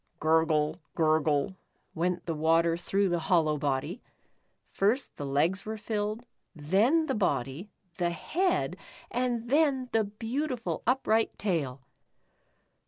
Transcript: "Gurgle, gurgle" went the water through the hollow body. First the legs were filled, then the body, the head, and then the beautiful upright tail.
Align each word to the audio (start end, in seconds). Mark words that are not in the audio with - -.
"Gurgle, 0.19 0.81
gurgle" 0.95 1.57
went 1.93 2.25
the 2.25 2.33
water 2.33 2.75
through 2.75 3.09
the 3.09 3.19
hollow 3.19 3.59
body. 3.59 4.01
First 4.71 5.15
the 5.17 5.27
legs 5.27 5.63
were 5.63 5.77
filled, 5.77 6.25
then 6.55 7.05
the 7.05 7.13
body, 7.13 7.69
the 7.97 8.09
head, 8.09 8.77
and 9.11 9.47
then 9.51 9.89
the 9.91 10.03
beautiful 10.03 10.81
upright 10.87 11.37
tail. 11.37 11.81